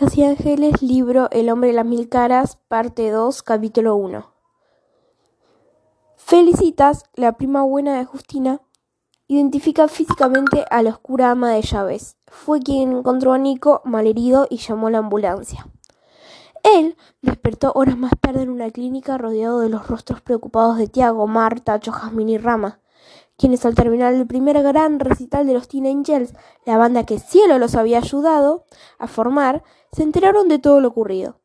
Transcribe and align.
Casi 0.00 0.24
Ángeles, 0.24 0.80
libro 0.80 1.28
El 1.30 1.50
hombre 1.50 1.68
de 1.68 1.74
las 1.74 1.84
mil 1.84 2.08
caras, 2.08 2.56
parte 2.68 3.10
2, 3.10 3.42
capítulo 3.42 3.96
1. 3.96 4.32
Felicitas, 6.16 7.04
la 7.16 7.36
prima 7.36 7.64
buena 7.64 7.98
de 7.98 8.06
Justina, 8.06 8.62
identifica 9.28 9.88
físicamente 9.88 10.64
a 10.70 10.82
la 10.82 10.88
oscura 10.88 11.30
ama 11.30 11.50
de 11.50 11.60
llaves. 11.60 12.16
Fue 12.28 12.60
quien 12.60 12.92
encontró 12.92 13.34
a 13.34 13.38
Nico 13.38 13.82
malherido 13.84 14.46
y 14.48 14.56
llamó 14.56 14.86
a 14.86 14.92
la 14.92 14.98
ambulancia. 15.00 15.66
Él 16.62 16.96
despertó 17.20 17.72
horas 17.74 17.98
más 17.98 18.12
tarde 18.18 18.40
en 18.40 18.48
una 18.48 18.70
clínica 18.70 19.18
rodeado 19.18 19.60
de 19.60 19.68
los 19.68 19.86
rostros 19.86 20.22
preocupados 20.22 20.78
de 20.78 20.88
Tiago, 20.88 21.26
Marta, 21.26 21.78
Jazmín 21.78 22.30
y 22.30 22.38
Rama, 22.38 22.80
quienes 23.40 23.64
al 23.64 23.74
terminar 23.74 24.12
el 24.12 24.26
primer 24.26 24.62
gran 24.62 25.00
recital 25.00 25.46
de 25.46 25.54
los 25.54 25.66
Teen 25.66 25.86
Angels, 25.86 26.34
la 26.66 26.76
banda 26.76 27.06
que 27.06 27.18
Cielo 27.18 27.58
los 27.58 27.74
había 27.74 27.96
ayudado 27.96 28.66
a 28.98 29.06
formar, 29.06 29.62
se 29.92 30.02
enteraron 30.02 30.46
de 30.48 30.58
todo 30.58 30.82
lo 30.82 30.88
ocurrido 30.88 31.40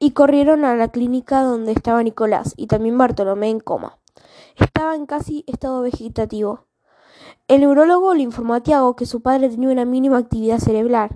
y 0.00 0.10
corrieron 0.10 0.64
a 0.64 0.74
la 0.74 0.88
clínica 0.88 1.42
donde 1.42 1.70
estaba 1.70 2.02
Nicolás 2.02 2.54
y 2.56 2.66
también 2.66 2.98
Bartolomé 2.98 3.50
en 3.50 3.60
coma. 3.60 4.00
Estaba 4.56 4.96
en 4.96 5.06
casi 5.06 5.44
estado 5.46 5.82
vegetativo. 5.82 6.64
El 7.46 7.60
neurólogo 7.60 8.14
le 8.14 8.24
informó 8.24 8.54
a 8.54 8.60
Tiago 8.60 8.96
que 8.96 9.06
su 9.06 9.22
padre 9.22 9.48
tenía 9.48 9.70
una 9.70 9.84
mínima 9.84 10.18
actividad 10.18 10.58
cerebral, 10.58 11.10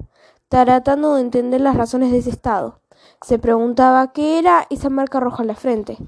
tratando 0.48 1.16
de 1.16 1.22
entender 1.22 1.60
las 1.60 1.76
razones 1.76 2.12
de 2.12 2.18
ese 2.18 2.30
estado. 2.30 2.78
Se 3.22 3.40
preguntaba 3.40 4.12
qué 4.12 4.38
era 4.38 4.68
esa 4.70 4.88
marca 4.88 5.18
roja 5.18 5.42
en 5.42 5.48
la 5.48 5.56
frente. 5.56 5.98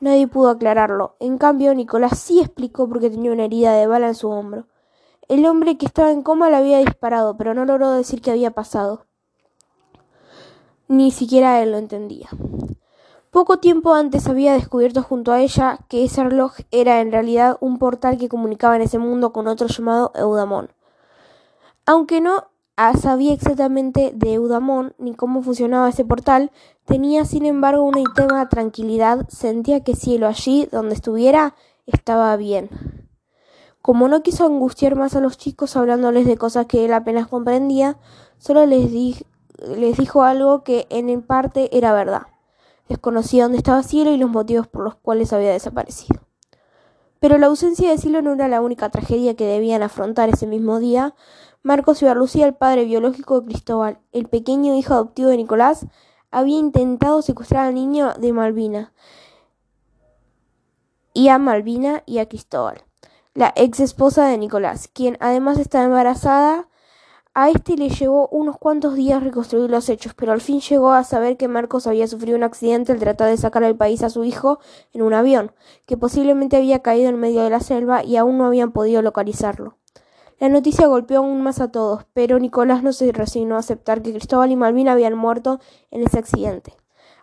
Nadie 0.00 0.26
pudo 0.26 0.48
aclararlo. 0.48 1.14
En 1.20 1.36
cambio, 1.36 1.74
Nicolás 1.74 2.18
sí 2.18 2.40
explicó 2.40 2.88
por 2.88 3.00
qué 3.00 3.10
tenía 3.10 3.32
una 3.32 3.44
herida 3.44 3.74
de 3.74 3.86
bala 3.86 4.08
en 4.08 4.14
su 4.14 4.30
hombro. 4.30 4.66
El 5.28 5.44
hombre 5.46 5.76
que 5.76 5.86
estaba 5.86 6.10
en 6.10 6.22
coma 6.22 6.50
le 6.50 6.56
había 6.56 6.78
disparado, 6.78 7.36
pero 7.36 7.54
no 7.54 7.64
logró 7.66 7.90
decir 7.92 8.20
qué 8.22 8.30
había 8.30 8.50
pasado. 8.50 9.04
Ni 10.88 11.10
siquiera 11.10 11.62
él 11.62 11.72
lo 11.72 11.78
entendía. 11.78 12.28
Poco 13.30 13.58
tiempo 13.58 13.94
antes 13.94 14.26
había 14.26 14.54
descubierto 14.54 15.04
junto 15.04 15.30
a 15.30 15.40
ella 15.40 15.78
que 15.88 16.02
ese 16.02 16.24
reloj 16.24 16.54
era 16.72 17.00
en 17.00 17.12
realidad 17.12 17.58
un 17.60 17.78
portal 17.78 18.18
que 18.18 18.28
comunicaba 18.28 18.74
en 18.74 18.82
ese 18.82 18.98
mundo 18.98 19.32
con 19.32 19.46
otro 19.46 19.68
llamado 19.68 20.10
Eudamón. 20.16 20.72
Aunque 21.86 22.20
no 22.20 22.49
sabía 23.00 23.32
exactamente 23.32 24.12
de 24.14 24.34
Eudamón 24.34 24.94
ni 24.98 25.14
cómo 25.14 25.42
funcionaba 25.42 25.88
ese 25.88 26.04
portal, 26.04 26.50
tenía 26.84 27.24
sin 27.24 27.44
embargo 27.44 27.82
una 27.82 28.00
íntima 28.00 28.48
tranquilidad, 28.48 29.28
sentía 29.28 29.84
que 29.84 29.96
cielo 29.96 30.26
allí 30.26 30.66
donde 30.70 30.94
estuviera 30.94 31.54
estaba 31.86 32.34
bien. 32.36 32.70
Como 33.82 34.08
no 34.08 34.22
quiso 34.22 34.46
angustiar 34.46 34.96
más 34.96 35.14
a 35.16 35.20
los 35.20 35.38
chicos 35.38 35.76
hablándoles 35.76 36.26
de 36.26 36.36
cosas 36.36 36.66
que 36.66 36.84
él 36.84 36.92
apenas 36.92 37.28
comprendía, 37.28 37.98
solo 38.38 38.66
les, 38.66 38.90
les 38.90 39.96
dijo 39.96 40.22
algo 40.22 40.64
que 40.64 40.86
en 40.90 41.22
parte 41.22 41.76
era 41.76 41.92
verdad. 41.92 42.22
Desconocía 42.88 43.44
dónde 43.44 43.58
estaba 43.58 43.82
Cielo 43.82 44.10
y 44.10 44.16
los 44.16 44.30
motivos 44.30 44.66
por 44.66 44.82
los 44.82 44.96
cuales 44.96 45.32
había 45.32 45.52
desaparecido. 45.52 46.20
Pero 47.20 47.36
la 47.36 47.46
ausencia 47.46 47.90
de 47.90 47.98
Cielo 47.98 48.22
no 48.22 48.32
era 48.32 48.48
la 48.48 48.62
única 48.62 48.88
tragedia 48.88 49.36
que 49.36 49.44
debían 49.44 49.82
afrontar 49.82 50.30
ese 50.30 50.46
mismo 50.46 50.80
día, 50.80 51.14
Marcos 51.62 52.00
Lucía, 52.00 52.46
el 52.46 52.54
padre 52.54 52.86
biológico 52.86 53.38
de 53.38 53.48
Cristóbal, 53.48 53.98
el 54.12 54.26
pequeño 54.28 54.74
hijo 54.74 54.94
adoptivo 54.94 55.28
de 55.28 55.36
Nicolás, 55.36 55.86
había 56.30 56.56
intentado 56.56 57.20
secuestrar 57.20 57.66
al 57.66 57.74
niño 57.74 58.14
de 58.14 58.32
Malvina 58.32 58.94
y 61.12 61.28
a 61.28 61.36
Malvina 61.36 62.02
y 62.06 62.16
a 62.16 62.26
Cristóbal, 62.26 62.82
la 63.34 63.52
ex 63.56 63.78
esposa 63.80 64.26
de 64.26 64.38
Nicolás, 64.38 64.88
quien 64.88 65.18
además 65.20 65.58
estaba 65.58 65.84
embarazada. 65.84 66.66
A 67.34 67.50
este 67.50 67.76
le 67.76 67.90
llevó 67.90 68.28
unos 68.28 68.56
cuantos 68.56 68.94
días 68.94 69.22
reconstruir 69.22 69.70
los 69.70 69.90
hechos, 69.90 70.14
pero 70.14 70.32
al 70.32 70.40
fin 70.40 70.60
llegó 70.60 70.92
a 70.92 71.04
saber 71.04 71.36
que 71.36 71.46
Marcos 71.46 71.86
había 71.86 72.06
sufrido 72.06 72.38
un 72.38 72.42
accidente 72.42 72.92
al 72.92 72.98
tratar 72.98 73.28
de 73.28 73.36
sacar 73.36 73.64
al 73.64 73.76
país 73.76 74.02
a 74.02 74.08
su 74.08 74.24
hijo 74.24 74.60
en 74.94 75.02
un 75.02 75.12
avión, 75.12 75.52
que 75.84 75.98
posiblemente 75.98 76.56
había 76.56 76.80
caído 76.80 77.10
en 77.10 77.20
medio 77.20 77.42
de 77.42 77.50
la 77.50 77.60
selva 77.60 78.02
y 78.02 78.16
aún 78.16 78.38
no 78.38 78.46
habían 78.46 78.72
podido 78.72 79.02
localizarlo. 79.02 79.79
La 80.40 80.48
noticia 80.48 80.86
golpeó 80.86 81.18
aún 81.18 81.42
más 81.42 81.60
a 81.60 81.70
todos, 81.70 82.06
pero 82.14 82.38
Nicolás 82.38 82.82
no 82.82 82.94
se 82.94 83.12
resignó 83.12 83.56
a 83.56 83.58
aceptar 83.58 84.00
que 84.00 84.12
Cristóbal 84.12 84.50
y 84.50 84.56
Malvina 84.56 84.92
habían 84.92 85.14
muerto 85.14 85.60
en 85.90 86.02
ese 86.02 86.18
accidente. 86.18 86.74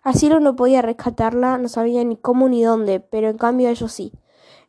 Asilo 0.04 0.40
no 0.40 0.56
podía 0.56 0.84
rescatarla, 0.84 1.58
no 1.58 1.68
sabía 1.68 2.04
ni 2.04 2.16
cómo 2.16 2.48
ni 2.48 2.62
dónde, 2.62 3.00
pero 3.00 3.30
en 3.30 3.40
cambio 3.40 3.70
ellos 3.70 3.92
sí. 3.92 4.14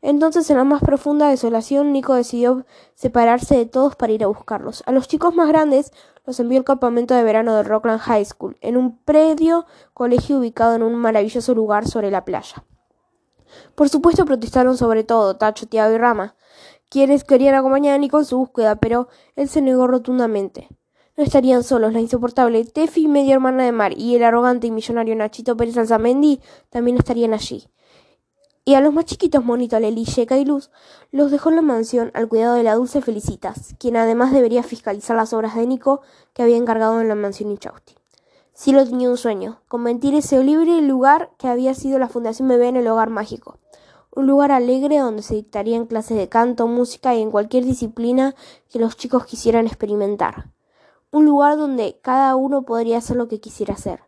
Entonces, 0.00 0.48
en 0.48 0.56
la 0.56 0.64
más 0.64 0.80
profunda 0.80 1.28
desolación, 1.28 1.92
Nico 1.92 2.14
decidió 2.14 2.64
separarse 2.94 3.54
de 3.54 3.66
todos 3.66 3.96
para 3.96 4.14
ir 4.14 4.24
a 4.24 4.28
buscarlos. 4.28 4.82
A 4.86 4.92
los 4.92 5.08
chicos 5.08 5.34
más 5.34 5.48
grandes 5.48 5.92
los 6.24 6.40
envió 6.40 6.58
al 6.58 6.64
campamento 6.64 7.14
de 7.14 7.24
verano 7.24 7.54
de 7.54 7.64
Rockland 7.64 8.00
High 8.00 8.24
School, 8.24 8.56
en 8.62 8.78
un 8.78 8.96
predio 8.96 9.66
colegio 9.92 10.38
ubicado 10.38 10.74
en 10.74 10.82
un 10.82 10.94
maravilloso 10.94 11.54
lugar 11.54 11.86
sobre 11.86 12.10
la 12.10 12.24
playa. 12.24 12.64
Por 13.74 13.90
supuesto 13.90 14.24
protestaron 14.24 14.78
sobre 14.78 15.04
todo 15.04 15.36
Tacho, 15.36 15.66
Tiago 15.66 15.94
y 15.94 15.98
Rama, 15.98 16.34
quienes 16.88 17.24
querían 17.24 17.54
acompañar 17.54 17.94
a 17.94 17.98
Nico 17.98 18.18
en 18.18 18.24
su 18.24 18.38
búsqueda, 18.38 18.76
pero 18.76 19.08
él 19.36 19.48
se 19.48 19.60
negó 19.60 19.86
rotundamente. 19.86 20.68
No 21.16 21.24
estarían 21.24 21.64
solos, 21.64 21.92
la 21.92 22.00
insoportable 22.00 22.64
Tefi, 22.64 23.08
media 23.08 23.34
hermana 23.34 23.64
de 23.64 23.72
Mar, 23.72 23.92
y 23.96 24.14
el 24.14 24.22
arrogante 24.22 24.68
y 24.68 24.70
millonario 24.70 25.16
Nachito 25.16 25.56
Pérez 25.56 25.76
Alzamendi 25.76 26.40
también 26.70 26.96
estarían 26.96 27.34
allí. 27.34 27.68
Y 28.64 28.74
a 28.74 28.80
los 28.80 28.92
más 28.92 29.06
chiquitos, 29.06 29.44
Monito, 29.44 29.80
Leli, 29.80 30.04
Sheca 30.04 30.36
y 30.38 30.44
Luz, 30.44 30.70
los 31.10 31.30
dejó 31.30 31.48
en 31.48 31.56
la 31.56 31.62
mansión 31.62 32.10
al 32.14 32.28
cuidado 32.28 32.54
de 32.54 32.62
la 32.62 32.74
dulce 32.74 33.00
Felicitas, 33.00 33.74
quien 33.78 33.96
además 33.96 34.32
debería 34.32 34.62
fiscalizar 34.62 35.16
las 35.16 35.32
obras 35.32 35.56
de 35.56 35.66
Nico 35.66 36.02
que 36.34 36.42
había 36.42 36.56
encargado 36.56 37.00
en 37.00 37.08
la 37.08 37.14
mansión 37.14 37.50
Inchausti. 37.50 37.94
lo 38.66 38.84
tenía 38.84 39.10
un 39.10 39.16
sueño, 39.16 39.60
convertir 39.68 40.14
ese 40.14 40.42
libre 40.44 40.80
lugar 40.82 41.30
que 41.38 41.48
había 41.48 41.74
sido 41.74 41.98
la 41.98 42.08
Fundación 42.08 42.46
Bebé 42.46 42.68
en 42.68 42.76
el 42.76 42.86
hogar 42.86 43.10
mágico 43.10 43.58
un 44.10 44.26
lugar 44.26 44.52
alegre 44.52 44.98
donde 44.98 45.22
se 45.22 45.34
dictarían 45.34 45.86
clases 45.86 46.16
de 46.16 46.28
canto, 46.28 46.66
música 46.66 47.14
y 47.14 47.22
en 47.22 47.30
cualquier 47.30 47.64
disciplina 47.64 48.34
que 48.70 48.78
los 48.78 48.96
chicos 48.96 49.26
quisieran 49.26 49.66
experimentar. 49.66 50.50
Un 51.10 51.24
lugar 51.24 51.56
donde 51.56 51.98
cada 52.02 52.34
uno 52.36 52.62
podría 52.62 52.98
hacer 52.98 53.16
lo 53.16 53.28
que 53.28 53.40
quisiera 53.40 53.74
hacer. 53.74 54.00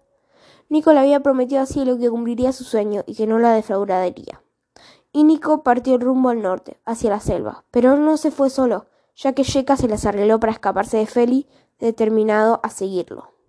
Nico 0.69 0.93
le 0.93 1.01
había 1.01 1.21
prometido 1.21 1.63
a 1.63 1.67
Cielo 1.67 1.99
que 1.99 2.11
cumpliría 2.11 2.53
su 2.53 2.65
sueño 2.65 3.03
y 3.07 3.15
que 3.15 3.27
no 3.27 3.39
la 3.39 3.53
defraudaría. 3.53 4.43
Y 5.13 5.25
Nico 5.25 5.63
partió 5.63 5.99
rumbo 5.99 6.29
al 6.29 6.43
norte, 6.43 6.81
hacia 6.85 7.11
la 7.11 7.21
selva, 7.21 7.65
pero 7.71 7.97
no 7.97 8.17
se 8.17 8.31
fue 8.31 8.51
solo, 8.51 8.87
ya 9.17 9.33
que 9.33 9.43
Sheka 9.43 9.77
se 9.77 9.89
las 9.89 10.07
arregló 10.07 10.39
para 10.39 10.53
escaparse 10.53 10.99
de 10.99 11.07
Feli, 11.07 11.49
determinado 11.81 12.61
a 12.63 12.71
seguirlo. 12.71 13.40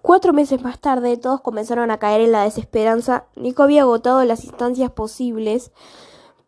Cuatro 0.00 0.32
meses 0.32 0.62
más 0.62 0.78
tarde, 0.80 1.16
todos 1.16 1.40
comenzaron 1.40 1.90
a 1.90 1.98
caer 1.98 2.20
en 2.20 2.32
la 2.32 2.44
desesperanza. 2.44 3.24
Nico 3.34 3.64
había 3.64 3.82
agotado 3.82 4.24
las 4.24 4.44
instancias 4.44 4.92
posibles 4.92 5.72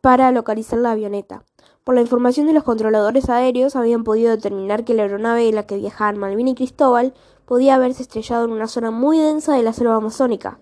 para 0.00 0.30
localizar 0.30 0.78
la 0.78 0.92
avioneta. 0.92 1.44
Por 1.82 1.96
la 1.96 2.00
información 2.00 2.46
de 2.46 2.52
los 2.52 2.62
controladores 2.62 3.28
aéreos, 3.28 3.74
habían 3.74 4.04
podido 4.04 4.30
determinar 4.30 4.84
que 4.84 4.94
la 4.94 5.02
aeronave 5.02 5.48
en 5.48 5.56
la 5.56 5.66
que 5.66 5.76
viajaban 5.76 6.18
Malvin 6.18 6.48
y 6.48 6.54
Cristóbal 6.54 7.12
podía 7.44 7.74
haberse 7.74 8.02
estrellado 8.02 8.44
en 8.44 8.52
una 8.52 8.68
zona 8.68 8.92
muy 8.92 9.18
densa 9.18 9.54
de 9.54 9.64
la 9.64 9.72
selva 9.72 9.96
amazónica. 9.96 10.60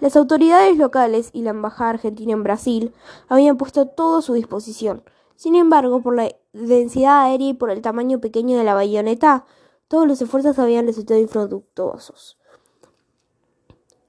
Las 0.00 0.14
autoridades 0.14 0.76
locales 0.78 1.30
y 1.32 1.42
la 1.42 1.50
embajada 1.50 1.90
argentina 1.90 2.32
en 2.32 2.44
Brasil 2.44 2.94
habían 3.28 3.56
puesto 3.56 3.86
todo 3.86 4.18
a 4.18 4.22
su 4.22 4.34
disposición. 4.34 5.02
Sin 5.34 5.56
embargo, 5.56 6.00
por 6.00 6.14
la 6.14 6.30
densidad 6.52 7.22
aérea 7.22 7.48
y 7.48 7.54
por 7.54 7.70
el 7.70 7.82
tamaño 7.82 8.20
pequeño 8.20 8.56
de 8.56 8.64
la 8.64 8.78
avioneta, 8.78 9.44
todos 9.88 10.06
los 10.06 10.20
esfuerzos 10.22 10.58
habían 10.58 10.86
resultado 10.86 11.18
infructuosos. 11.18 12.38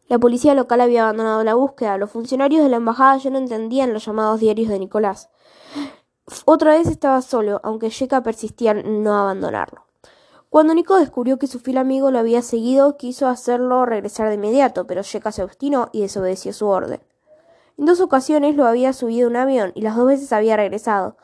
La 0.07 0.19
policía 0.19 0.55
local 0.55 0.81
había 0.81 1.03
abandonado 1.03 1.43
la 1.43 1.53
búsqueda. 1.53 1.97
Los 1.97 2.11
funcionarios 2.11 2.63
de 2.63 2.69
la 2.69 2.77
embajada 2.77 3.17
ya 3.17 3.29
no 3.29 3.37
entendían 3.37 3.93
los 3.93 4.05
llamados 4.05 4.39
diarios 4.39 4.69
de 4.69 4.79
Nicolás. 4.79 5.29
Otra 6.45 6.71
vez 6.71 6.87
estaba 6.87 7.21
solo, 7.21 7.61
aunque 7.63 7.89
Sheka 7.89 8.23
persistía 8.23 8.71
en 8.71 9.03
no 9.03 9.15
abandonarlo. 9.15 9.85
Cuando 10.49 10.73
Nico 10.73 10.97
descubrió 10.97 11.37
que 11.37 11.45
su 11.45 11.59
fiel 11.59 11.77
amigo 11.77 12.09
lo 12.09 12.17
había 12.17 12.41
seguido, 12.41 12.97
quiso 12.97 13.27
hacerlo 13.27 13.85
regresar 13.85 14.29
de 14.29 14.35
inmediato, 14.35 14.87
pero 14.87 15.03
Sheka 15.03 15.31
se 15.31 15.43
obstinó 15.43 15.89
y 15.91 16.01
desobedeció 16.01 16.53
su 16.53 16.67
orden. 16.67 17.01
En 17.77 17.85
dos 17.85 18.01
ocasiones 18.01 18.55
lo 18.55 18.65
había 18.65 18.93
subido 18.93 19.27
a 19.27 19.29
un 19.29 19.35
avión 19.35 19.71
y 19.75 19.81
las 19.81 19.95
dos 19.95 20.07
veces 20.07 20.33
había 20.33 20.57
regresado. 20.57 21.17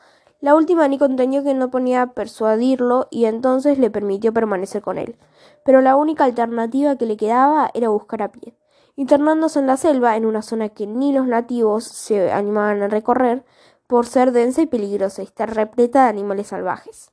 La 0.46 0.54
última 0.54 0.86
Nico 0.86 1.06
entendió 1.06 1.42
que 1.42 1.54
no 1.54 1.72
ponía 1.72 2.06
persuadirlo 2.06 3.08
y 3.10 3.24
entonces 3.24 3.80
le 3.80 3.90
permitió 3.90 4.32
permanecer 4.32 4.80
con 4.80 4.96
él. 4.96 5.16
Pero 5.64 5.80
la 5.80 5.96
única 5.96 6.22
alternativa 6.22 6.94
que 6.94 7.04
le 7.04 7.16
quedaba 7.16 7.68
era 7.74 7.88
buscar 7.88 8.22
a 8.22 8.30
pie. 8.30 8.54
Internándose 8.94 9.58
en 9.58 9.66
la 9.66 9.76
selva, 9.76 10.14
en 10.14 10.24
una 10.24 10.42
zona 10.42 10.68
que 10.68 10.86
ni 10.86 11.12
los 11.12 11.26
nativos 11.26 11.82
se 11.82 12.30
animaban 12.30 12.80
a 12.80 12.86
recorrer, 12.86 13.44
por 13.88 14.06
ser 14.06 14.30
densa 14.30 14.62
y 14.62 14.66
peligrosa 14.66 15.22
y 15.22 15.24
estar 15.24 15.52
repleta 15.52 16.04
de 16.04 16.10
animales 16.10 16.46
salvajes. 16.46 17.10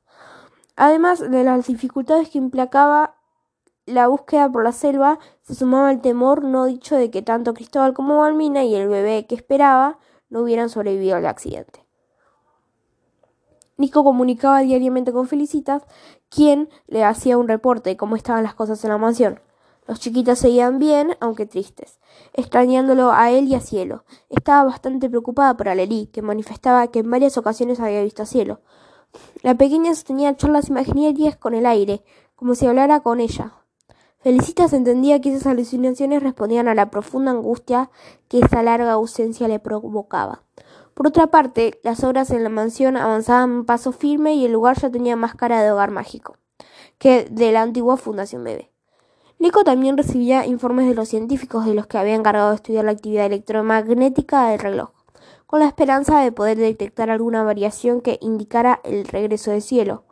Además 0.75 1.19
de 1.19 1.43
las 1.43 1.65
dificultades 1.65 2.29
que 2.29 2.37
implicaba 2.37 3.15
la 3.87 4.09
búsqueda 4.09 4.47
por 4.51 4.63
la 4.63 4.73
selva, 4.73 5.17
se 5.41 5.55
sumaba 5.55 5.89
el 5.89 6.01
temor 6.01 6.43
no 6.43 6.65
dicho 6.65 6.95
de 6.95 7.09
que 7.09 7.23
tanto 7.23 7.55
Cristóbal 7.55 7.95
como 7.95 8.19
Malmina 8.19 8.63
y 8.63 8.75
el 8.75 8.89
bebé 8.89 9.25
que 9.25 9.33
esperaba 9.33 9.97
no 10.29 10.41
hubieran 10.41 10.69
sobrevivido 10.69 11.15
al 11.15 11.25
accidente. 11.25 11.82
Nico 13.77 14.03
comunicaba 14.03 14.59
diariamente 14.59 15.11
con 15.11 15.27
Felicitas 15.27 15.83
quien 16.29 16.69
le 16.87 17.03
hacía 17.03 17.37
un 17.37 17.47
reporte 17.47 17.89
de 17.89 17.97
cómo 17.97 18.15
estaban 18.15 18.43
las 18.43 18.53
cosas 18.53 18.83
en 18.83 18.91
la 18.91 18.97
mansión. 18.97 19.39
Los 19.87 19.99
chiquitos 19.99 20.39
seguían 20.39 20.79
bien, 20.79 21.17
aunque 21.19 21.45
tristes, 21.45 21.99
extrañándolo 22.33 23.11
a 23.11 23.31
él 23.31 23.47
y 23.47 23.55
a 23.55 23.59
Cielo. 23.59 24.05
Estaba 24.29 24.63
bastante 24.63 25.09
preocupada 25.09 25.57
por 25.57 25.67
Alelí, 25.67 26.07
que 26.07 26.21
manifestaba 26.21 26.87
que 26.87 26.99
en 26.99 27.11
varias 27.11 27.37
ocasiones 27.37 27.79
había 27.81 28.01
visto 28.01 28.23
a 28.23 28.25
Cielo. 28.25 28.61
La 29.41 29.55
pequeña 29.55 29.93
sostenía 29.93 30.37
charlas 30.37 30.69
imaginarias 30.69 31.35
con 31.35 31.53
el 31.53 31.65
aire, 31.65 32.03
como 32.35 32.55
si 32.55 32.65
hablara 32.65 33.01
con 33.01 33.19
ella. 33.19 33.53
Felicitas 34.19 34.71
entendía 34.71 35.19
que 35.19 35.33
esas 35.33 35.47
alucinaciones 35.47 36.23
respondían 36.23 36.69
a 36.69 36.75
la 36.75 36.89
profunda 36.89 37.31
angustia 37.31 37.91
que 38.29 38.39
esa 38.39 38.63
larga 38.63 38.93
ausencia 38.93 39.49
le 39.49 39.59
provocaba. 39.59 40.43
Por 40.93 41.07
otra 41.07 41.27
parte, 41.27 41.79
las 41.83 42.03
obras 42.03 42.29
en 42.31 42.43
la 42.43 42.49
mansión 42.49 42.97
avanzaban 42.97 43.61
a 43.61 43.63
paso 43.63 43.91
firme 43.91 44.35
y 44.35 44.45
el 44.45 44.51
lugar 44.51 44.79
ya 44.79 44.89
tenía 44.89 45.15
más 45.15 45.35
cara 45.35 45.61
de 45.61 45.71
hogar 45.71 45.91
mágico 45.91 46.37
que 47.03 47.27
de 47.29 47.51
la 47.51 47.61
antigua 47.61 47.97
Fundación 47.97 48.45
Bebé. 48.45 48.71
Nico 49.37 49.65
también 49.65 49.97
recibía 49.97 50.45
informes 50.45 50.87
de 50.87 50.93
los 50.93 51.09
científicos 51.09 51.65
de 51.65 51.73
los 51.73 51.85
que 51.85 51.97
había 51.97 52.15
encargado 52.15 52.51
de 52.51 52.55
estudiar 52.55 52.85
la 52.85 52.91
actividad 52.91 53.25
electromagnética 53.25 54.47
del 54.47 54.59
reloj, 54.59 54.91
con 55.45 55.59
la 55.59 55.67
esperanza 55.67 56.21
de 56.21 56.31
poder 56.31 56.57
detectar 56.57 57.09
alguna 57.09 57.43
variación 57.43 57.99
que 57.99 58.19
indicara 58.21 58.79
el 58.85 59.05
regreso 59.05 59.51
del 59.51 59.61
cielo. 59.61 60.05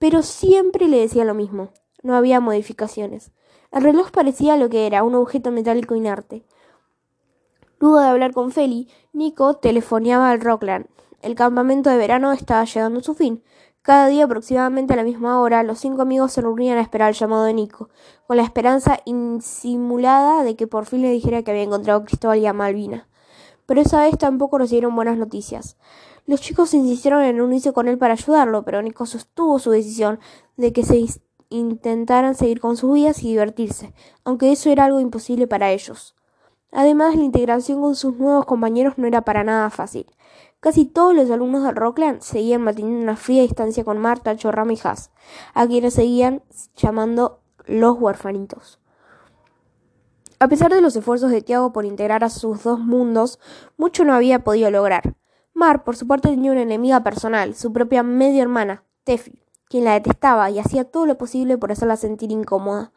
Pero 0.00 0.22
siempre 0.22 0.88
le 0.88 0.98
decía 0.98 1.24
lo 1.24 1.34
mismo, 1.34 1.68
no 2.02 2.16
había 2.16 2.40
modificaciones. 2.40 3.30
El 3.70 3.84
reloj 3.84 4.10
parecía 4.10 4.56
lo 4.56 4.68
que 4.68 4.88
era, 4.88 5.04
un 5.04 5.14
objeto 5.14 5.52
metálico 5.52 5.94
inerte. 5.94 6.44
Luego 7.80 8.00
de 8.00 8.06
hablar 8.06 8.32
con 8.32 8.52
Feli, 8.52 8.88
Nico 9.12 9.54
telefoneaba 9.54 10.30
al 10.30 10.40
Rockland. 10.40 10.86
El 11.22 11.34
campamento 11.34 11.90
de 11.90 11.96
verano 11.96 12.32
estaba 12.32 12.64
llegando 12.64 13.00
a 13.00 13.02
su 13.02 13.14
fin. 13.14 13.42
Cada 13.82 14.06
día, 14.06 14.24
aproximadamente 14.24 14.94
a 14.94 14.96
la 14.96 15.04
misma 15.04 15.40
hora, 15.40 15.62
los 15.62 15.78
cinco 15.78 16.02
amigos 16.02 16.32
se 16.32 16.40
reunían 16.40 16.78
a 16.78 16.80
esperar 16.80 17.10
el 17.10 17.14
llamado 17.14 17.44
de 17.44 17.52
Nico, 17.52 17.90
con 18.26 18.38
la 18.38 18.42
esperanza 18.42 19.00
insimulada 19.04 20.42
de 20.42 20.56
que 20.56 20.66
por 20.66 20.86
fin 20.86 21.02
le 21.02 21.10
dijera 21.10 21.42
que 21.42 21.50
había 21.50 21.64
encontrado 21.64 22.00
a 22.00 22.04
Cristóbal 22.04 22.38
y 22.38 22.46
a 22.46 22.52
Malvina. 22.52 23.08
Pero 23.66 23.80
esa 23.80 24.00
vez 24.02 24.16
tampoco 24.16 24.58
recibieron 24.58 24.94
buenas 24.94 25.18
noticias. 25.18 25.76
Los 26.26 26.40
chicos 26.40 26.72
insistieron 26.72 27.22
en 27.22 27.40
unirse 27.40 27.72
con 27.72 27.88
él 27.88 27.98
para 27.98 28.14
ayudarlo, 28.14 28.64
pero 28.64 28.80
Nico 28.80 29.04
sostuvo 29.04 29.58
su 29.58 29.70
decisión 29.70 30.20
de 30.56 30.72
que 30.72 30.84
se 30.84 31.04
intentaran 31.50 32.34
seguir 32.34 32.60
con 32.60 32.76
sus 32.76 32.94
vidas 32.94 33.22
y 33.22 33.28
divertirse, 33.28 33.92
aunque 34.24 34.52
eso 34.52 34.70
era 34.70 34.86
algo 34.86 35.00
imposible 35.00 35.46
para 35.46 35.72
ellos. 35.72 36.14
Además, 36.74 37.14
la 37.14 37.22
integración 37.22 37.80
con 37.80 37.94
sus 37.94 38.16
nuevos 38.16 38.46
compañeros 38.46 38.98
no 38.98 39.06
era 39.06 39.22
para 39.22 39.44
nada 39.44 39.70
fácil. 39.70 40.06
Casi 40.58 40.84
todos 40.84 41.14
los 41.14 41.30
alumnos 41.30 41.62
de 41.62 41.70
Rockland 41.70 42.20
seguían 42.20 42.62
manteniendo 42.62 43.00
una 43.00 43.16
fría 43.16 43.42
distancia 43.42 43.84
con 43.84 43.98
Marta, 43.98 44.34
Chorrama 44.34 44.72
y 44.72 44.78
Haas, 44.82 45.12
a 45.54 45.68
quienes 45.68 45.94
seguían 45.94 46.42
llamando 46.76 47.40
los 47.64 47.96
huerfanitos. 47.96 48.80
A 50.40 50.48
pesar 50.48 50.74
de 50.74 50.80
los 50.80 50.96
esfuerzos 50.96 51.30
de 51.30 51.42
Tiago 51.42 51.72
por 51.72 51.84
integrar 51.84 52.24
a 52.24 52.28
sus 52.28 52.64
dos 52.64 52.80
mundos, 52.80 53.38
mucho 53.76 54.04
no 54.04 54.12
había 54.12 54.42
podido 54.42 54.68
lograr. 54.72 55.14
Mar, 55.52 55.84
por 55.84 55.94
su 55.94 56.08
parte, 56.08 56.28
tenía 56.28 56.50
una 56.50 56.62
enemiga 56.62 57.04
personal, 57.04 57.54
su 57.54 57.72
propia 57.72 58.02
medio 58.02 58.42
hermana, 58.42 58.82
Tefi, 59.04 59.43
quien 59.68 59.84
la 59.84 59.94
detestaba 59.94 60.50
y 60.50 60.58
hacía 60.58 60.84
todo 60.84 61.06
lo 61.06 61.18
posible 61.18 61.58
por 61.58 61.72
hacerla 61.72 61.96
sentir 61.96 62.30
incómoda. 62.30 62.92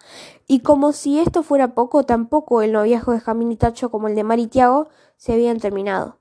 Y 0.48 0.60
como 0.60 0.92
si 0.92 1.20
esto 1.20 1.44
fuera 1.44 1.74
poco, 1.74 2.04
tampoco 2.04 2.62
el 2.62 2.74
noviazgo 2.74 3.14
de 3.14 3.20
Jamín 3.20 3.52
y 3.52 3.56
Tacho 3.56 3.90
como 3.90 4.08
el 4.08 4.16
de 4.16 4.24
Mar 4.24 4.40
y 4.40 4.48
Tiago 4.48 4.90
se 5.18 5.34
habían 5.34 5.60
terminado. 5.60 6.18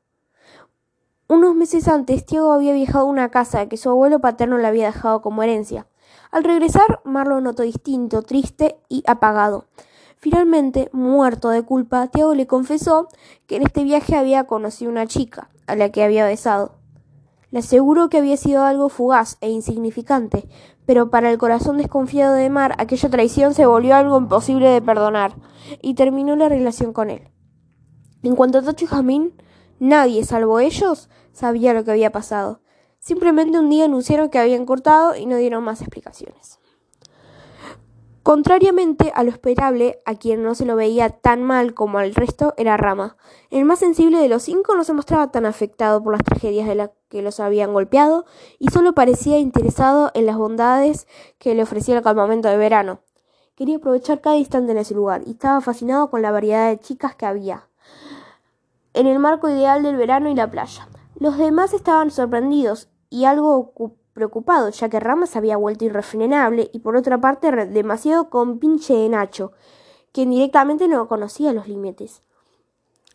Unos 1.29 1.57
meses 1.57 1.89
antes, 1.89 2.25
Tiago 2.25 2.53
había 2.53 2.73
viajado 2.73 3.07
a 3.07 3.11
una 3.11 3.31
casa 3.31 3.67
que 3.67 3.77
su 3.77 3.91
abuelo 3.91 4.21
paterno 4.21 4.59
le 4.59 4.69
había 4.69 4.87
dejado 4.87 5.23
como 5.23 5.43
herencia. 5.43 5.89
Al 6.31 6.45
regresar, 6.45 7.01
Mar 7.03 7.27
lo 7.27 7.41
notó 7.41 7.65
distinto, 7.65 8.23
triste 8.23 8.79
y 8.89 9.03
apagado. 9.09 9.65
Finalmente, 10.19 10.89
muerto 10.93 11.51
de 11.51 11.63
culpa, 11.63 12.07
Tiago 12.07 12.35
le 12.35 12.47
confesó 12.47 13.09
que 13.47 13.57
en 13.57 13.63
este 13.63 13.83
viaje 13.83 14.17
había 14.17 14.45
conocido 14.45 14.91
una 14.91 15.07
chica, 15.07 15.51
a 15.67 15.75
la 15.75 15.91
que 15.91 16.05
había 16.05 16.25
besado. 16.25 16.76
Le 17.57 17.61
aseguró 17.61 18.11
que 18.11 18.19
había 18.19 18.37
sido 18.37 18.65
algo 18.65 18.91
fugaz 18.91 19.39
e 19.41 19.49
insignificante, 19.49 20.47
pero 20.85 21.09
para 21.09 21.31
el 21.31 21.39
corazón 21.39 21.79
desconfiado 21.79 22.35
de 22.35 22.51
Mar 22.51 22.75
aquella 22.77 23.09
traición 23.09 23.55
se 23.55 23.65
volvió 23.65 23.97
algo 23.97 24.19
imposible 24.19 24.69
de 24.69 24.83
perdonar, 24.83 25.35
y 25.81 25.95
terminó 25.95 26.37
la 26.37 26.51
relación 26.51 26.93
con 26.93 27.09
él. 27.09 27.31
En 28.23 28.37
cuanto 28.37 28.59
a 28.59 28.63
Tacho 28.63 28.85
y 28.85 28.89
Jamín, 28.89 29.43
nadie, 29.79 30.23
salvo 30.27 30.61
ellos, 30.61 31.09
sabía 31.33 31.73
lo 31.73 31.83
que 31.83 31.93
había 31.93 32.13
pasado. 32.13 32.61
Simplemente 32.99 33.59
un 33.59 33.71
día 33.71 33.87
anunciaron 33.87 34.29
que 34.29 34.39
habían 34.39 34.67
cortado 34.67 35.17
y 35.17 35.25
no 35.25 35.39
dieron 35.39 35.65
más 35.65 35.81
explicaciones. 35.81 36.61
Contrariamente 38.27 39.13
a 39.15 39.23
lo 39.23 39.31
esperable, 39.31 40.03
a 40.05 40.17
quien 40.17 40.43
no 40.43 40.57
se 40.57 40.67
lo 40.67 40.75
veía 40.75 41.11
tan 41.11 41.45
mal 41.45 41.75
como 41.75 41.99
al 41.99 42.13
resto 42.15 42.53
era 42.57 42.77
Rama. 42.77 43.17
El 43.51 43.65
más 43.65 43.79
sensible 43.79 44.19
de 44.19 44.29
los 44.29 44.43
cinco 44.43 44.75
no 44.75 44.83
se 44.83 44.93
mostraba 44.93 45.31
tan 45.31 45.47
afectado 45.47 46.03
por 46.03 46.13
las 46.13 46.25
tragedias 46.25 46.67
de 46.67 46.75
las 46.75 46.91
que 47.09 47.23
los 47.23 47.41
habían 47.41 47.73
golpeado 47.73 48.25
y 48.59 48.69
solo 48.69 48.95
parecía 48.95 49.39
interesado 49.39 50.11
en 50.15 50.27
las 50.27 50.37
bondades 50.37 51.07
que 51.39 51.55
le 51.55 51.63
ofrecía 51.63 51.97
el 51.97 52.03
campamento 52.03 52.49
de 52.49 52.57
verano. 52.57 53.01
Quería 53.55 53.77
aprovechar 53.77 54.21
cada 54.21 54.37
instante 54.37 54.73
en 54.73 54.79
ese 54.79 54.95
lugar 54.95 55.23
y 55.27 55.33
estaba 55.33 55.61
fascinado 55.61 56.11
con 56.11 56.23
la 56.23 56.31
variedad 56.31 56.69
de 56.69 56.79
chicas 56.79 57.15
que 57.15 57.27
había 57.27 57.69
en 58.97 59.07
el 59.07 59.19
marco 59.19 59.49
ideal 59.51 59.83
del 59.83 59.97
verano 59.97 60.31
y 60.31 60.35
la 60.35 60.51
playa. 60.51 60.89
Los 61.19 61.37
demás 61.37 61.75
estaban 61.75 62.11
sorprendidos 62.11 62.89
y 63.11 63.27
algo 63.27 63.73
preocupado, 64.15 64.71
ya 64.71 64.89
que 64.89 65.01
Rama 65.01 65.27
se 65.27 65.37
había 65.37 65.59
vuelto 65.59 65.85
irrefrenable 65.85 66.71
y 66.73 66.79
por 66.79 66.97
otra 66.97 67.21
parte 67.21 67.51
demasiado 67.67 68.31
compinche 68.31 68.95
de 68.95 69.11
Nacho, 69.11 69.53
quien 70.13 70.31
directamente 70.31 70.89
no 70.89 71.09
conocía 71.09 71.53
los 71.53 71.69
límites. 71.69 72.23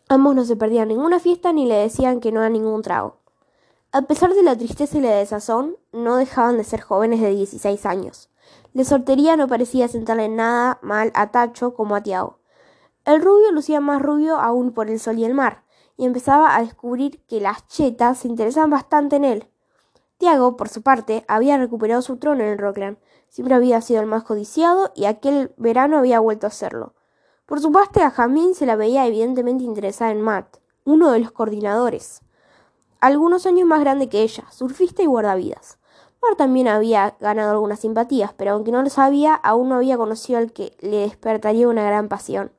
Ambos 0.08 0.36
no 0.36 0.46
se 0.46 0.56
perdían 0.56 0.90
ninguna 0.90 1.20
fiesta 1.20 1.52
ni 1.52 1.66
le 1.66 1.76
decían 1.76 2.20
que 2.20 2.32
no 2.32 2.42
a 2.42 2.50
ningún 2.50 2.84
trago. 2.84 3.21
A 3.94 4.04
pesar 4.04 4.34
de 4.34 4.42
la 4.42 4.58
tristeza 4.58 4.98
y 4.98 5.02
la 5.02 5.18
desazón, 5.18 5.76
no 5.92 6.16
dejaban 6.16 6.56
de 6.56 6.64
ser 6.64 6.80
jóvenes 6.80 7.20
de 7.20 7.32
16 7.32 7.86
años. 7.86 8.30
La 8.72 8.86
sortería 8.86 9.36
no 9.36 9.50
parecía 9.50 9.90
sentarle 9.90 10.30
nada 10.30 10.80
mal 10.82 11.12
a 11.14 11.32
Tacho 11.32 11.74
como 11.74 11.96
a 11.98 12.02
Tiago. 12.02 12.40
El 13.04 13.22
rubio 13.22 13.52
lucía 13.52 13.82
más 13.82 14.02
rubio 14.02 14.38
aún 14.38 14.72
por 14.72 14.90
el 14.90 14.98
sol 14.98 15.20
y 15.20 15.26
el 15.26 15.34
mar, 15.34 15.66
y 15.98 16.06
empezaba 16.06 16.56
a 16.56 16.62
descubrir 16.62 17.22
que 17.26 17.42
las 17.42 17.68
chetas 17.68 18.20
se 18.20 18.30
interesaban 18.30 18.70
bastante 18.70 19.18
en 19.18 19.26
él. 19.26 19.50
Tiago, 20.18 20.56
por 20.56 20.70
su 20.70 20.84
parte, 20.84 21.26
había 21.28 21.58
recuperado 21.58 22.02
su 22.02 22.16
trono 22.16 22.46
en 22.46 22.52
el 22.52 22.60
Rockland. 22.60 22.98
Siempre 23.28 23.56
había 23.56 23.82
sido 23.82 24.00
el 24.00 24.08
más 24.08 24.24
codiciado 24.24 24.94
y 24.96 25.04
aquel 25.04 25.54
verano 25.58 25.98
había 25.98 26.22
vuelto 26.22 26.48
a 26.48 26.52
serlo. 26.52 26.96
Por 27.46 27.60
su 27.60 27.74
parte, 27.74 28.04
a 28.04 28.12
Jamín 28.12 28.56
se 28.56 28.66
la 28.66 28.78
veía 28.78 29.06
evidentemente 29.06 29.66
interesada 29.66 30.12
en 30.12 30.22
Matt, 30.22 30.60
uno 30.86 31.12
de 31.12 31.20
los 31.20 31.32
coordinadores. 31.32 32.22
Algunos 33.02 33.48
años 33.48 33.68
más 33.68 33.82
grande 33.82 34.10
que 34.10 34.22
ella, 34.22 34.46
surfista 34.52 35.02
y 35.02 35.08
guardavidas. 35.08 35.80
Matt 36.22 36.38
también 36.38 36.68
había 36.68 37.16
ganado 37.20 37.50
algunas 37.50 37.80
simpatías, 37.80 38.32
pero 38.34 38.52
aunque 38.52 38.72
no 38.72 38.84
lo 38.84 38.92
sabía, 38.92 39.34
aún 39.34 39.70
no 39.70 39.76
había 39.76 39.98
conocido 39.98 40.38
al 40.38 40.54
que 40.54 40.78
le 40.82 40.98
despertaría 40.98 41.68
una 41.68 41.84
gran 41.84 42.10
pasión. 42.10 42.52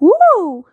¡Wow! 0.00 0.64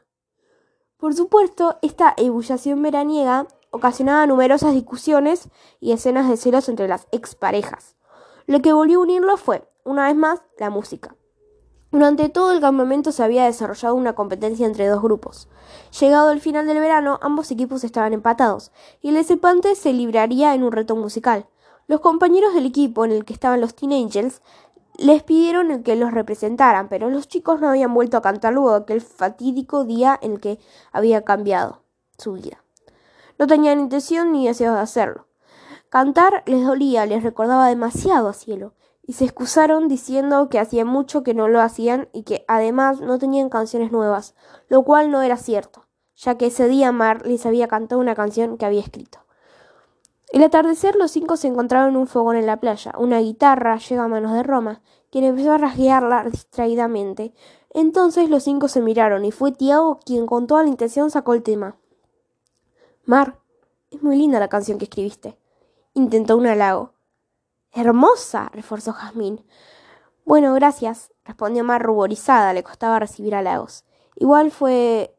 Por 0.95 1.13
supuesto, 1.13 1.77
esta 1.81 2.13
ebullición 2.15 2.81
veraniega 2.81 3.47
ocasionaba 3.71 4.25
numerosas 4.27 4.73
discusiones 4.73 5.49
y 5.81 5.91
escenas 5.91 6.29
de 6.29 6.37
celos 6.37 6.69
entre 6.69 6.87
las 6.87 7.07
exparejas. 7.11 7.97
Lo 8.45 8.61
que 8.61 8.71
volvió 8.71 8.99
a 8.99 9.01
unirlo 9.01 9.35
fue, 9.35 9.67
una 9.83 10.07
vez 10.07 10.15
más, 10.15 10.41
la 10.57 10.69
música. 10.69 11.17
Durante 11.91 12.29
todo 12.29 12.53
el 12.53 12.61
campamento 12.61 13.11
se 13.11 13.21
había 13.21 13.43
desarrollado 13.43 13.95
una 13.95 14.13
competencia 14.13 14.65
entre 14.65 14.87
dos 14.87 15.01
grupos. 15.01 15.49
Llegado 15.99 16.31
el 16.31 16.39
final 16.39 16.65
del 16.65 16.79
verano, 16.79 17.19
ambos 17.21 17.51
equipos 17.51 17.83
estaban 17.83 18.13
empatados, 18.13 18.71
y 19.01 19.09
el 19.09 19.15
desempate 19.15 19.75
se 19.75 19.91
libraría 19.91 20.55
en 20.55 20.63
un 20.63 20.71
reto 20.71 20.95
musical. 20.95 21.47
Los 21.87 21.99
compañeros 21.99 22.53
del 22.53 22.65
equipo 22.65 23.03
en 23.03 23.11
el 23.11 23.25
que 23.25 23.33
estaban 23.33 23.59
los 23.59 23.75
Teen 23.75 23.91
Angels 23.91 24.41
les 24.97 25.21
pidieron 25.23 25.83
que 25.83 25.97
los 25.97 26.11
representaran, 26.11 26.87
pero 26.87 27.09
los 27.09 27.27
chicos 27.27 27.59
no 27.59 27.67
habían 27.67 27.93
vuelto 27.93 28.15
a 28.15 28.21
cantar 28.21 28.53
luego 28.53 28.71
de 28.71 28.83
aquel 28.83 29.01
fatídico 29.01 29.83
día 29.83 30.17
en 30.21 30.33
el 30.33 30.39
que 30.39 30.59
había 30.93 31.23
cambiado 31.23 31.81
su 32.17 32.33
vida. 32.33 32.63
No 33.37 33.47
tenían 33.47 33.81
intención 33.81 34.31
ni 34.31 34.47
deseos 34.47 34.75
de 34.75 34.81
hacerlo. 34.81 35.27
Cantar 35.89 36.43
les 36.45 36.65
dolía, 36.65 37.05
les 37.05 37.21
recordaba 37.21 37.67
demasiado 37.67 38.29
a 38.29 38.33
Cielo, 38.33 38.73
y 39.03 39.13
se 39.13 39.25
excusaron 39.25 39.87
diciendo 39.87 40.49
que 40.49 40.59
hacía 40.59 40.85
mucho 40.85 41.23
que 41.23 41.33
no 41.33 41.47
lo 41.47 41.61
hacían 41.61 42.09
y 42.13 42.23
que 42.23 42.45
además 42.47 43.01
no 43.01 43.17
tenían 43.17 43.49
canciones 43.49 43.91
nuevas, 43.91 44.35
lo 44.69 44.83
cual 44.83 45.11
no 45.11 45.21
era 45.21 45.37
cierto, 45.37 45.87
ya 46.15 46.37
que 46.37 46.47
ese 46.47 46.67
día 46.67 46.91
Mar 46.91 47.25
les 47.25 47.45
había 47.45 47.67
cantado 47.67 47.99
una 47.99 48.15
canción 48.15 48.57
que 48.57 48.65
había 48.65 48.81
escrito. 48.81 49.19
El 50.31 50.43
atardecer 50.43 50.95
los 50.95 51.11
cinco 51.11 51.35
se 51.35 51.47
encontraron 51.47 51.89
en 51.89 51.97
un 51.97 52.07
fogón 52.07 52.37
en 52.37 52.45
la 52.45 52.61
playa. 52.61 52.93
Una 52.97 53.19
guitarra 53.19 53.77
llega 53.77 54.05
a 54.05 54.07
manos 54.07 54.31
de 54.31 54.43
Roma, 54.43 54.81
quien 55.09 55.25
empezó 55.25 55.51
a 55.51 55.57
rasguearla 55.57 56.23
distraídamente. 56.23 57.33
Entonces 57.73 58.29
los 58.29 58.43
cinco 58.43 58.69
se 58.69 58.79
miraron 58.79 59.25
y 59.25 59.31
fue 59.31 59.51
Tiago 59.51 59.99
quien 60.05 60.25
con 60.27 60.47
toda 60.47 60.63
la 60.63 60.69
intención 60.69 61.11
sacó 61.11 61.33
el 61.33 61.43
tema. 61.43 61.75
Mar, 63.03 63.39
es 63.89 64.01
muy 64.01 64.15
linda 64.15 64.39
la 64.39 64.47
canción 64.47 64.77
que 64.77 64.85
escribiste. 64.85 65.37
Intentó 65.93 66.37
un 66.37 66.47
halago. 66.47 66.93
Hermosa, 67.73 68.49
reforzó 68.53 68.91
Jazmín. 68.91 69.45
Bueno, 70.25 70.53
gracias, 70.53 71.11
respondió 71.23 71.63
Mar 71.63 71.81
ruborizada, 71.81 72.53
le 72.53 72.63
costaba 72.63 72.99
recibir 72.99 73.33
halagos. 73.33 73.85
Igual 74.15 74.51
fue 74.51 75.15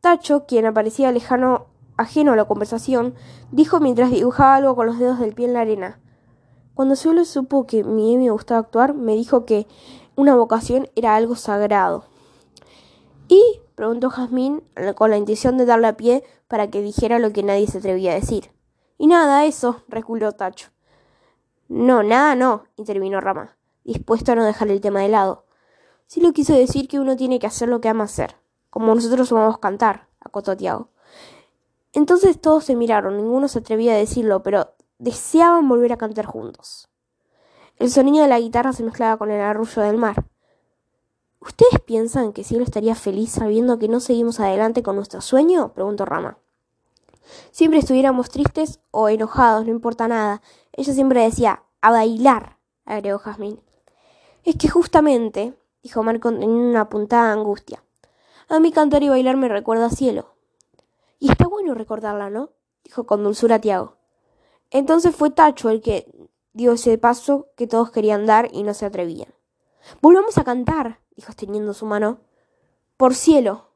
Tacho, 0.00 0.46
quien 0.46 0.66
aparecía 0.66 1.10
lejano, 1.10 1.66
ajeno 1.96 2.32
a 2.32 2.36
la 2.36 2.44
conversación, 2.44 3.14
dijo 3.50 3.80
mientras 3.80 4.10
dibujaba 4.10 4.54
algo 4.54 4.76
con 4.76 4.86
los 4.86 4.98
dedos 4.98 5.18
del 5.18 5.34
pie 5.34 5.46
en 5.46 5.54
la 5.54 5.62
arena. 5.62 6.00
Cuando 6.74 6.94
solo 6.94 7.24
supo 7.24 7.66
que 7.66 7.82
mi 7.82 8.16
me 8.16 8.30
gustaba 8.30 8.60
actuar, 8.60 8.94
me 8.94 9.14
dijo 9.14 9.44
que 9.44 9.66
una 10.14 10.36
vocación 10.36 10.88
era 10.94 11.16
algo 11.16 11.34
sagrado. 11.34 12.04
¿Y? 13.28 13.42
preguntó 13.74 14.10
Jazmín 14.10 14.62
con 14.94 15.10
la 15.10 15.16
intención 15.16 15.58
de 15.58 15.66
darle 15.66 15.88
a 15.88 15.96
pie 15.96 16.22
para 16.46 16.70
que 16.70 16.82
dijera 16.82 17.18
lo 17.18 17.32
que 17.32 17.42
nadie 17.42 17.66
se 17.66 17.78
atrevía 17.78 18.12
a 18.12 18.14
decir. 18.14 18.52
Y 18.96 19.08
nada, 19.08 19.44
eso, 19.44 19.82
reculó 19.88 20.32
Tacho. 20.32 20.75
No, 21.68 22.02
nada 22.02 22.34
no, 22.36 22.64
intervino 22.76 23.20
Rama, 23.20 23.56
dispuesto 23.84 24.32
a 24.32 24.34
no 24.34 24.44
dejar 24.44 24.68
el 24.68 24.80
tema 24.80 25.00
de 25.00 25.08
lado. 25.08 25.44
Sí 26.06 26.20
lo 26.20 26.32
quiso 26.32 26.54
decir 26.54 26.86
que 26.86 27.00
uno 27.00 27.16
tiene 27.16 27.38
que 27.38 27.46
hacer 27.46 27.68
lo 27.68 27.80
que 27.80 27.88
ama 27.88 28.04
hacer, 28.04 28.36
como 28.70 28.94
nosotros 28.94 29.30
vamos 29.32 29.56
a 29.56 29.60
cantar, 29.60 30.08
acotó 30.20 30.56
Tiago. 30.56 30.90
Entonces 31.92 32.40
todos 32.40 32.64
se 32.64 32.76
miraron, 32.76 33.16
ninguno 33.16 33.48
se 33.48 33.58
atrevía 33.58 33.94
a 33.94 33.96
decirlo, 33.96 34.42
pero 34.42 34.74
deseaban 34.98 35.68
volver 35.68 35.92
a 35.92 35.96
cantar 35.96 36.26
juntos. 36.26 36.88
El 37.78 37.90
sonido 37.90 38.22
de 38.22 38.28
la 38.28 38.38
guitarra 38.38 38.72
se 38.72 38.82
mezclaba 38.82 39.16
con 39.16 39.30
el 39.30 39.40
arrullo 39.40 39.82
del 39.82 39.96
mar. 39.96 40.24
¿Ustedes 41.40 41.80
piensan 41.84 42.32
que 42.32 42.44
Cielo 42.44 42.64
estaría 42.64 42.94
feliz 42.94 43.30
sabiendo 43.30 43.78
que 43.78 43.88
no 43.88 44.00
seguimos 44.00 44.40
adelante 44.40 44.82
con 44.82 44.96
nuestro 44.96 45.20
sueño? 45.20 45.72
preguntó 45.74 46.04
Rama. 46.04 46.38
Siempre 47.50 47.80
estuviéramos 47.80 48.30
tristes 48.30 48.80
o 48.90 49.08
enojados, 49.08 49.64
no 49.64 49.70
importa 49.70 50.08
nada. 50.08 50.42
Ella 50.76 50.92
siempre 50.92 51.22
decía, 51.22 51.62
a 51.80 51.90
bailar, 51.90 52.58
agregó 52.84 53.18
Jazmín. 53.18 53.60
Es 54.44 54.56
que 54.56 54.68
justamente, 54.68 55.54
dijo 55.82 56.02
Marco 56.02 56.28
en 56.28 56.48
una 56.48 56.88
puntada 56.88 57.32
angustia, 57.32 57.82
a 58.48 58.60
mí 58.60 58.70
cantar 58.70 59.02
y 59.02 59.08
bailar 59.08 59.36
me 59.36 59.48
recuerda 59.48 59.86
a 59.86 59.90
cielo. 59.90 60.34
Y 61.18 61.30
está 61.30 61.48
bueno 61.48 61.74
recordarla, 61.74 62.30
¿no? 62.30 62.50
dijo 62.86 63.04
con 63.04 63.24
dulzura 63.24 63.60
Tiago. 63.60 63.96
Entonces 64.70 65.14
fue 65.14 65.30
Tacho 65.30 65.70
el 65.70 65.80
que 65.80 66.06
dio 66.52 66.72
ese 66.72 66.96
paso 66.98 67.48
que 67.56 67.66
todos 67.66 67.90
querían 67.90 68.26
dar 68.26 68.48
y 68.52 68.62
no 68.62 68.74
se 68.74 68.86
atrevían. 68.86 69.28
Volvamos 70.00 70.38
a 70.38 70.44
cantar, 70.44 71.00
dijo 71.14 71.32
extendiendo 71.32 71.74
su 71.74 71.86
mano. 71.86 72.18
Por 72.96 73.14
cielo. 73.14 73.66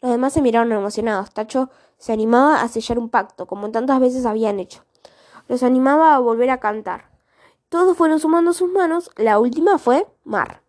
Los 0.00 0.10
demás 0.10 0.32
se 0.32 0.42
miraron 0.42 0.72
emocionados. 0.72 1.30
Tacho 1.32 1.70
se 1.98 2.12
animaba 2.12 2.60
a 2.60 2.68
sellar 2.68 2.98
un 2.98 3.08
pacto, 3.08 3.46
como 3.46 3.70
tantas 3.70 4.00
veces 4.00 4.26
habían 4.26 4.58
hecho. 4.58 4.84
Los 5.48 5.62
animaba 5.62 6.14
a 6.14 6.18
volver 6.18 6.50
a 6.50 6.60
cantar. 6.60 7.10
Todos 7.68 7.96
fueron 7.96 8.20
sumando 8.20 8.52
sus 8.52 8.70
manos. 8.70 9.10
La 9.16 9.38
última 9.38 9.78
fue 9.78 10.06
Mar. 10.24 10.62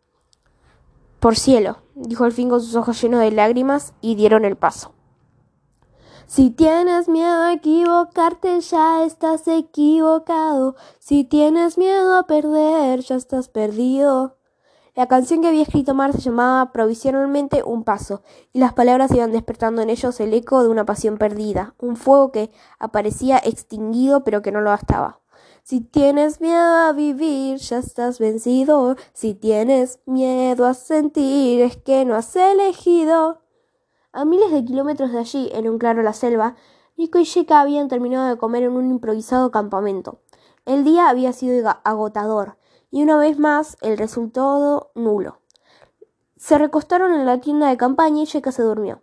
Por 1.20 1.36
cielo, 1.36 1.78
dijo 1.96 2.24
al 2.24 2.32
fin 2.32 2.50
con 2.50 2.62
sus 2.62 2.76
ojos 2.76 3.02
llenos 3.02 3.20
de 3.20 3.32
lágrimas, 3.32 3.94
y 4.02 4.16
dieron 4.16 4.46
el 4.46 4.58
paso. 4.58 4.94
Si 6.28 6.50
tienes 6.50 7.08
miedo 7.08 7.44
a 7.44 7.54
equivocarte, 7.54 8.60
ya 8.62 9.04
estás 9.04 9.48
equivocado. 9.48 10.76
Si 11.00 11.24
tienes 11.24 11.78
miedo 11.78 12.16
a 12.16 12.24
perder, 12.24 13.02
ya 13.02 13.16
estás 13.16 13.48
perdido. 13.48 14.35
La 14.96 15.08
canción 15.08 15.42
que 15.42 15.50
había 15.50 15.64
escrito 15.64 15.94
Mar 15.94 16.14
se 16.14 16.20
llamaba 16.20 16.72
provisionalmente 16.72 17.64
Un 17.64 17.84
Paso, 17.84 18.22
y 18.54 18.60
las 18.60 18.72
palabras 18.72 19.12
iban 19.12 19.34
despertando 19.34 19.82
en 19.82 19.90
ellos 19.90 20.18
el 20.22 20.34
eco 20.34 20.64
de 20.64 20.70
una 20.70 20.86
pasión 20.86 21.18
perdida, 21.18 21.76
un 21.80 21.98
fuego 21.98 22.32
que 22.32 22.50
aparecía 22.80 23.38
extinguido 23.38 24.24
pero 24.24 24.42
que 24.42 24.54
no 24.54 24.62
lo 24.62 24.70
bastaba. 24.70 25.20
Si 25.64 25.82
tienes 25.82 26.40
miedo 26.40 26.62
a 26.62 26.94
vivir, 26.94 27.58
ya 27.58 27.80
estás 27.80 28.20
vencido. 28.20 28.96
Si 29.12 29.34
tienes 29.34 30.00
miedo 30.06 30.66
a 30.66 30.74
sentir, 30.74 31.60
es 31.60 31.76
que 31.76 32.06
no 32.06 32.16
has 32.16 32.34
elegido. 32.38 33.42
A 34.14 34.24
miles 34.24 34.52
de 34.52 34.64
kilómetros 34.64 35.12
de 35.12 35.20
allí, 35.20 35.50
en 35.52 35.68
un 35.68 35.78
claro 35.78 36.04
la 36.04 36.14
selva, 36.14 36.56
Nico 36.96 37.20
y 37.20 37.26
Sheka 37.26 37.60
habían 37.60 37.90
terminado 37.90 38.30
de 38.30 38.38
comer 38.38 38.64
en 38.64 38.72
un 38.72 38.90
improvisado 38.92 39.52
campamento. 39.52 40.22
El 40.66 40.86
día 40.86 41.10
había 41.10 41.34
sido 41.34 41.70
agotador, 41.84 42.58
y 42.96 43.04
una 43.04 43.18
vez 43.18 43.38
más 43.38 43.76
el 43.82 43.98
resultado 43.98 44.90
nulo. 44.96 45.40
Se 46.38 46.58
recostaron 46.58 47.14
en 47.14 47.26
la 47.26 47.42
tienda 47.42 47.68
de 47.68 47.76
campaña 47.76 48.22
y 48.22 48.26
Sheka 48.26 48.54
se 48.54 48.62
durmió. 48.62 49.02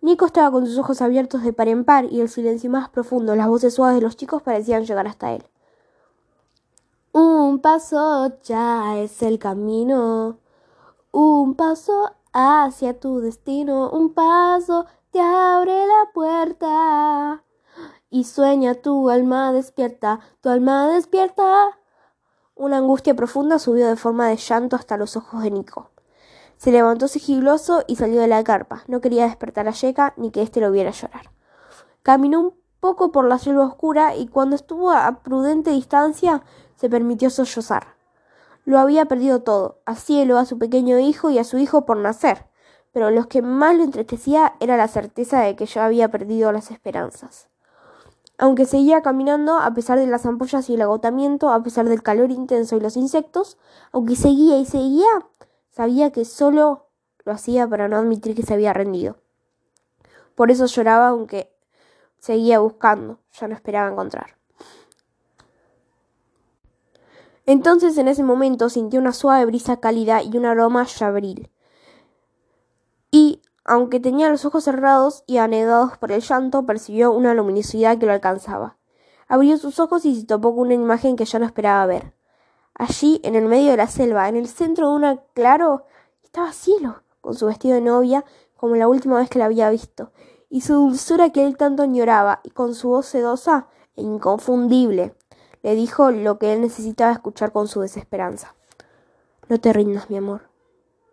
Nico 0.00 0.26
estaba 0.26 0.50
con 0.50 0.66
sus 0.66 0.76
ojos 0.78 1.00
abiertos 1.00 1.44
de 1.44 1.52
par 1.52 1.68
en 1.68 1.84
par 1.84 2.06
y 2.06 2.20
el 2.20 2.28
silencio 2.28 2.68
más 2.70 2.88
profundo, 2.88 3.36
las 3.36 3.46
voces 3.46 3.74
suaves 3.74 3.94
de 3.94 4.00
los 4.00 4.16
chicos 4.16 4.42
parecían 4.42 4.84
llegar 4.84 5.06
hasta 5.06 5.32
él. 5.32 5.44
Un 7.12 7.60
paso 7.60 8.32
ya 8.42 8.98
es 8.98 9.22
el 9.22 9.38
camino. 9.38 10.38
Un 11.12 11.54
paso 11.54 12.10
hacia 12.32 12.98
tu 12.98 13.20
destino. 13.20 13.90
Un 13.90 14.12
paso 14.12 14.86
te 15.12 15.20
abre 15.20 15.86
la 15.86 16.10
puerta. 16.12 17.44
Y 18.10 18.24
sueña 18.24 18.74
tu 18.74 19.08
alma 19.08 19.52
despierta, 19.52 20.18
tu 20.40 20.48
alma 20.48 20.88
despierta. 20.88 21.79
Una 22.60 22.76
angustia 22.76 23.14
profunda 23.14 23.58
subió 23.58 23.88
de 23.88 23.96
forma 23.96 24.28
de 24.28 24.36
llanto 24.36 24.76
hasta 24.76 24.98
los 24.98 25.16
ojos 25.16 25.42
de 25.42 25.50
Nico. 25.50 25.92
Se 26.58 26.70
levantó 26.70 27.08
sigiloso 27.08 27.84
y 27.86 27.96
salió 27.96 28.20
de 28.20 28.26
la 28.26 28.44
carpa. 28.44 28.82
No 28.86 29.00
quería 29.00 29.24
despertar 29.24 29.66
a 29.66 29.70
Yeka 29.70 30.12
ni 30.18 30.30
que 30.30 30.42
éste 30.42 30.60
lo 30.60 30.70
viera 30.70 30.90
llorar. 30.90 31.30
Caminó 32.02 32.38
un 32.38 32.54
poco 32.78 33.12
por 33.12 33.24
la 33.24 33.38
selva 33.38 33.64
oscura 33.64 34.14
y 34.14 34.26
cuando 34.26 34.56
estuvo 34.56 34.90
a 34.90 35.22
prudente 35.22 35.70
distancia 35.70 36.42
se 36.76 36.90
permitió 36.90 37.30
sollozar. 37.30 37.94
Lo 38.66 38.78
había 38.78 39.06
perdido 39.06 39.40
todo, 39.40 39.80
a 39.86 39.94
Cielo, 39.94 40.36
a 40.36 40.44
su 40.44 40.58
pequeño 40.58 40.98
hijo 40.98 41.30
y 41.30 41.38
a 41.38 41.44
su 41.44 41.56
hijo 41.56 41.86
por 41.86 41.96
nacer, 41.96 42.44
pero 42.92 43.10
lo 43.10 43.26
que 43.26 43.40
más 43.40 43.74
lo 43.74 43.84
entristecía 43.84 44.52
era 44.60 44.76
la 44.76 44.88
certeza 44.88 45.40
de 45.40 45.56
que 45.56 45.64
ya 45.64 45.86
había 45.86 46.10
perdido 46.10 46.52
las 46.52 46.70
esperanzas. 46.70 47.49
Aunque 48.42 48.64
seguía 48.64 49.02
caminando, 49.02 49.58
a 49.58 49.74
pesar 49.74 49.98
de 49.98 50.06
las 50.06 50.24
ampollas 50.24 50.70
y 50.70 50.74
el 50.74 50.80
agotamiento, 50.80 51.50
a 51.50 51.62
pesar 51.62 51.86
del 51.86 52.02
calor 52.02 52.30
intenso 52.30 52.74
y 52.74 52.80
los 52.80 52.96
insectos, 52.96 53.58
aunque 53.92 54.16
seguía 54.16 54.56
y 54.56 54.64
seguía, 54.64 55.10
sabía 55.68 56.10
que 56.10 56.24
solo 56.24 56.86
lo 57.26 57.32
hacía 57.32 57.68
para 57.68 57.86
no 57.86 57.98
admitir 57.98 58.34
que 58.34 58.42
se 58.42 58.54
había 58.54 58.72
rendido. 58.72 59.18
Por 60.34 60.50
eso 60.50 60.64
lloraba 60.64 61.08
aunque 61.08 61.52
seguía 62.18 62.60
buscando, 62.60 63.18
ya 63.38 63.46
no 63.46 63.54
esperaba 63.54 63.90
encontrar. 63.90 64.38
Entonces 67.44 67.98
en 67.98 68.08
ese 68.08 68.22
momento 68.22 68.70
sintió 68.70 69.00
una 69.00 69.12
suave 69.12 69.44
brisa 69.44 69.80
cálida 69.80 70.22
y 70.22 70.34
un 70.38 70.46
aroma 70.46 70.86
chabril. 70.86 71.50
Y 73.10 73.39
aunque 73.70 74.00
tenía 74.00 74.28
los 74.28 74.44
ojos 74.44 74.64
cerrados 74.64 75.22
y 75.28 75.36
anegados 75.36 75.96
por 75.96 76.10
el 76.10 76.22
llanto, 76.22 76.66
percibió 76.66 77.12
una 77.12 77.34
luminosidad 77.34 77.98
que 77.98 78.06
lo 78.06 78.12
alcanzaba. 78.12 78.76
Abrió 79.28 79.56
sus 79.58 79.78
ojos 79.78 80.04
y 80.04 80.18
se 80.18 80.26
topó 80.26 80.56
con 80.56 80.66
una 80.66 80.74
imagen 80.74 81.14
que 81.14 81.24
ya 81.24 81.38
no 81.38 81.46
esperaba 81.46 81.86
ver. 81.86 82.12
Allí, 82.74 83.20
en 83.22 83.36
el 83.36 83.44
medio 83.44 83.70
de 83.70 83.76
la 83.76 83.86
selva, 83.86 84.28
en 84.28 84.34
el 84.34 84.48
centro 84.48 84.88
de 84.88 85.06
un 85.06 85.20
claro, 85.34 85.84
estaba 86.24 86.52
Cielo, 86.52 87.04
con 87.20 87.36
su 87.36 87.46
vestido 87.46 87.76
de 87.76 87.80
novia, 87.80 88.24
como 88.56 88.74
la 88.74 88.88
última 88.88 89.18
vez 89.18 89.30
que 89.30 89.38
la 89.38 89.44
había 89.44 89.70
visto, 89.70 90.10
y 90.48 90.62
su 90.62 90.74
dulzura 90.74 91.30
que 91.30 91.46
él 91.46 91.56
tanto 91.56 91.84
añoraba, 91.84 92.40
y 92.42 92.50
con 92.50 92.74
su 92.74 92.88
voz 92.88 93.06
sedosa 93.06 93.68
e 93.94 94.02
inconfundible, 94.02 95.14
le 95.62 95.76
dijo 95.76 96.10
lo 96.10 96.40
que 96.40 96.54
él 96.54 96.60
necesitaba 96.60 97.12
escuchar 97.12 97.52
con 97.52 97.68
su 97.68 97.82
desesperanza. 97.82 98.56
No 99.48 99.60
te 99.60 99.72
rindas, 99.72 100.10
mi 100.10 100.16
amor. 100.16 100.49